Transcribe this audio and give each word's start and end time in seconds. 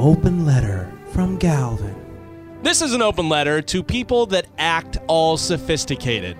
open 0.00 0.46
letter 0.46 0.90
from 1.12 1.36
Galvin. 1.36 1.94
This 2.62 2.80
is 2.80 2.94
an 2.94 3.02
open 3.02 3.28
letter 3.28 3.60
to 3.60 3.82
people 3.82 4.24
that 4.26 4.46
act 4.56 4.96
all 5.08 5.36
sophisticated. 5.36 6.38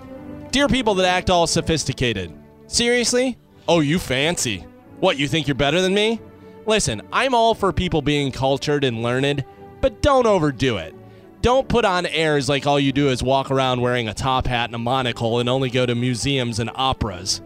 Dear 0.51 0.67
people 0.67 0.95
that 0.95 1.05
act 1.05 1.29
all 1.29 1.47
sophisticated. 1.47 2.33
Seriously? 2.69 3.37
Oh, 3.69 3.81
you 3.81 3.99
fancy. 3.99 4.65
What, 5.01 5.19
you 5.19 5.29
think 5.29 5.47
you're 5.47 5.55
better 5.55 5.83
than 5.83 5.93
me? 5.93 6.23
Listen, 6.65 7.03
I'm 7.13 7.35
all 7.35 7.55
for 7.55 7.71
people 7.71 8.01
being 8.01 8.33
cultured 8.33 8.83
and 8.83 9.03
learned, 9.03 9.45
but 9.83 10.01
don't 10.01 10.27
overdo 10.27 10.79
it. 10.79 10.95
Don't 11.43 11.69
put 11.69 11.85
on 11.85 12.07
airs 12.07 12.49
like 12.49 12.67
all 12.67 12.81
you 12.81 12.93
do 12.93 13.11
is 13.11 13.23
walk 13.23 13.51
around 13.51 13.83
wearing 13.83 14.09
a 14.09 14.15
top 14.15 14.47
hat 14.47 14.71
and 14.71 14.75
a 14.75 14.79
monocle 14.79 15.39
and 15.39 15.51
only 15.51 15.69
go 15.69 15.85
to 15.85 15.95
museums 15.95 16.61
and 16.61 16.71
operas. 16.77 17.43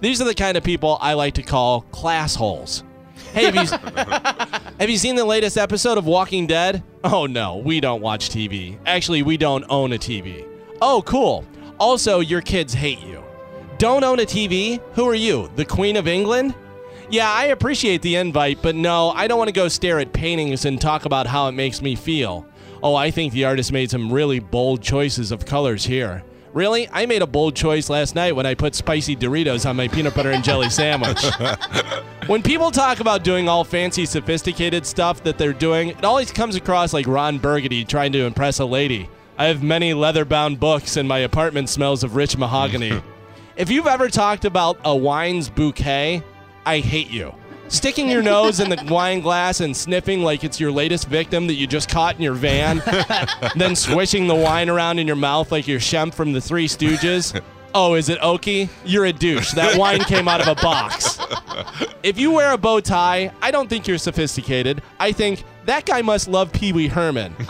These 0.00 0.22
are 0.22 0.26
the 0.26 0.34
kind 0.34 0.56
of 0.56 0.64
people 0.64 0.96
I 1.02 1.12
like 1.12 1.34
to 1.34 1.42
call 1.42 1.82
class 1.82 2.34
holes. 2.34 2.84
Hey, 3.32 3.44
have 3.44 3.54
you, 3.54 3.66
have 4.80 4.90
you 4.90 4.96
seen 4.96 5.14
the 5.14 5.24
latest 5.24 5.56
episode 5.56 5.98
of 5.98 6.06
Walking 6.06 6.46
Dead? 6.46 6.82
Oh 7.04 7.26
no, 7.26 7.58
we 7.58 7.80
don't 7.80 8.00
watch 8.00 8.30
TV. 8.30 8.78
Actually, 8.86 9.22
we 9.22 9.36
don't 9.36 9.64
own 9.68 9.92
a 9.92 9.98
TV. 9.98 10.46
Oh, 10.80 11.02
cool. 11.06 11.44
Also, 11.78 12.20
your 12.20 12.40
kids 12.40 12.72
hate 12.74 13.00
you. 13.00 13.22
Don't 13.78 14.02
own 14.02 14.18
a 14.18 14.24
TV? 14.24 14.80
Who 14.94 15.08
are 15.08 15.14
you, 15.14 15.50
the 15.56 15.64
Queen 15.64 15.96
of 15.96 16.08
England? 16.08 16.54
Yeah, 17.10 17.30
I 17.30 17.46
appreciate 17.46 18.02
the 18.02 18.16
invite, 18.16 18.60
but 18.60 18.74
no, 18.74 19.10
I 19.10 19.28
don't 19.28 19.38
want 19.38 19.48
to 19.48 19.54
go 19.54 19.68
stare 19.68 19.98
at 19.98 20.12
paintings 20.12 20.64
and 20.64 20.80
talk 20.80 21.04
about 21.04 21.26
how 21.26 21.48
it 21.48 21.52
makes 21.52 21.80
me 21.80 21.94
feel. 21.94 22.46
Oh, 22.82 22.94
I 22.94 23.10
think 23.10 23.32
the 23.32 23.44
artist 23.44 23.72
made 23.72 23.90
some 23.90 24.12
really 24.12 24.40
bold 24.40 24.82
choices 24.82 25.32
of 25.32 25.46
colors 25.46 25.84
here. 25.84 26.22
Really? 26.52 26.88
I 26.90 27.06
made 27.06 27.22
a 27.22 27.26
bold 27.26 27.54
choice 27.54 27.88
last 27.88 28.14
night 28.14 28.34
when 28.34 28.46
I 28.46 28.54
put 28.54 28.74
spicy 28.74 29.16
Doritos 29.16 29.68
on 29.68 29.76
my 29.76 29.88
peanut 29.88 30.14
butter 30.14 30.30
and 30.30 30.42
jelly 30.44 30.70
sandwich. 30.70 31.24
when 32.28 32.42
people 32.42 32.70
talk 32.70 33.00
about 33.00 33.24
doing 33.24 33.48
all 33.48 33.64
fancy, 33.64 34.04
sophisticated 34.04 34.84
stuff 34.84 35.22
that 35.22 35.38
they're 35.38 35.54
doing, 35.54 35.88
it 35.88 36.04
always 36.04 36.30
comes 36.30 36.56
across 36.56 36.92
like 36.92 37.06
Ron 37.06 37.38
Burgundy 37.38 37.86
trying 37.86 38.12
to 38.12 38.26
impress 38.26 38.58
a 38.58 38.66
lady. 38.66 39.08
I 39.38 39.46
have 39.46 39.62
many 39.62 39.94
leather 39.94 40.26
bound 40.26 40.60
books, 40.60 40.98
and 40.98 41.08
my 41.08 41.20
apartment 41.20 41.70
smells 41.70 42.04
of 42.04 42.16
rich 42.16 42.36
mahogany. 42.36 43.00
if 43.56 43.70
you've 43.70 43.86
ever 43.86 44.10
talked 44.10 44.44
about 44.44 44.78
a 44.84 44.94
wine's 44.94 45.48
bouquet, 45.48 46.22
I 46.66 46.80
hate 46.80 47.08
you. 47.08 47.34
Sticking 47.68 48.10
your 48.10 48.22
nose 48.22 48.60
in 48.60 48.68
the 48.68 48.84
wine 48.90 49.20
glass 49.20 49.60
and 49.60 49.74
sniffing 49.74 50.22
like 50.22 50.44
it's 50.44 50.60
your 50.60 50.70
latest 50.70 51.08
victim 51.08 51.46
that 51.46 51.54
you 51.54 51.66
just 51.66 51.88
caught 51.88 52.16
in 52.16 52.22
your 52.22 52.34
van, 52.34 52.82
then 53.56 53.74
swishing 53.74 54.26
the 54.26 54.34
wine 54.34 54.68
around 54.68 54.98
in 54.98 55.06
your 55.06 55.16
mouth 55.16 55.50
like 55.50 55.66
you're 55.66 55.80
Shemp 55.80 56.12
from 56.12 56.34
the 56.34 56.42
Three 56.42 56.68
Stooges. 56.68 57.40
Oh, 57.74 57.94
is 57.94 58.10
it 58.10 58.18
oaky? 58.20 58.68
You're 58.84 59.06
a 59.06 59.12
douche. 59.14 59.52
That 59.52 59.78
wine 59.78 60.00
came 60.00 60.28
out 60.28 60.46
of 60.46 60.48
a 60.48 60.60
box. 60.60 61.17
If 62.02 62.18
you 62.18 62.32
wear 62.32 62.52
a 62.52 62.58
bow 62.58 62.80
tie, 62.80 63.32
I 63.42 63.50
don't 63.50 63.68
think 63.68 63.86
you're 63.86 63.98
sophisticated. 63.98 64.82
I 64.98 65.12
think 65.12 65.44
that 65.66 65.84
guy 65.84 66.02
must 66.02 66.28
love 66.28 66.52
Pee 66.52 66.72
Wee 66.72 66.88
Herman. 66.88 67.34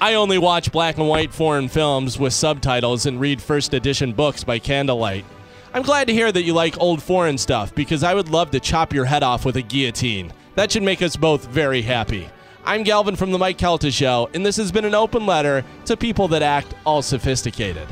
I 0.00 0.14
only 0.16 0.38
watch 0.38 0.72
black 0.72 0.98
and 0.98 1.08
white 1.08 1.32
foreign 1.32 1.68
films 1.68 2.18
with 2.18 2.32
subtitles 2.32 3.06
and 3.06 3.20
read 3.20 3.40
first 3.40 3.74
edition 3.74 4.12
books 4.12 4.44
by 4.44 4.58
candlelight. 4.58 5.24
I'm 5.72 5.82
glad 5.82 6.06
to 6.08 6.12
hear 6.12 6.30
that 6.30 6.42
you 6.42 6.52
like 6.52 6.80
old 6.80 7.02
foreign 7.02 7.38
stuff 7.38 7.74
because 7.74 8.04
I 8.04 8.14
would 8.14 8.28
love 8.28 8.50
to 8.52 8.60
chop 8.60 8.92
your 8.92 9.04
head 9.04 9.22
off 9.22 9.44
with 9.44 9.56
a 9.56 9.62
guillotine. 9.62 10.32
That 10.54 10.70
should 10.70 10.82
make 10.82 11.02
us 11.02 11.16
both 11.16 11.46
very 11.46 11.82
happy. 11.82 12.28
I'm 12.64 12.82
Galvin 12.82 13.16
from 13.16 13.30
The 13.30 13.38
Mike 13.38 13.58
Calta 13.58 13.90
Show, 13.90 14.30
and 14.34 14.46
this 14.46 14.56
has 14.56 14.72
been 14.72 14.84
an 14.84 14.94
open 14.94 15.26
letter 15.26 15.64
to 15.84 15.96
people 15.96 16.28
that 16.28 16.42
act 16.42 16.74
all 16.86 17.02
sophisticated. 17.02 17.86